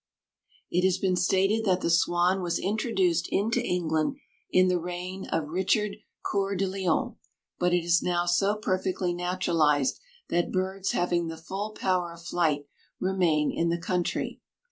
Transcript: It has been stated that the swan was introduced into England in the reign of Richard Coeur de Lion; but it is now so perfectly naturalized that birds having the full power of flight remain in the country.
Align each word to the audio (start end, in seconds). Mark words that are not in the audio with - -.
It 0.71 0.83
has 0.83 0.97
been 0.97 1.15
stated 1.15 1.63
that 1.65 1.81
the 1.81 1.91
swan 1.91 2.41
was 2.41 2.57
introduced 2.57 3.27
into 3.31 3.61
England 3.63 4.15
in 4.49 4.67
the 4.67 4.79
reign 4.79 5.27
of 5.27 5.49
Richard 5.49 5.97
Coeur 6.25 6.55
de 6.55 6.65
Lion; 6.65 7.17
but 7.59 7.71
it 7.71 7.83
is 7.85 8.01
now 8.01 8.25
so 8.25 8.55
perfectly 8.55 9.13
naturalized 9.13 9.99
that 10.29 10.51
birds 10.51 10.93
having 10.93 11.27
the 11.27 11.37
full 11.37 11.73
power 11.73 12.13
of 12.13 12.23
flight 12.23 12.65
remain 12.99 13.51
in 13.51 13.69
the 13.69 13.77
country. 13.77 14.41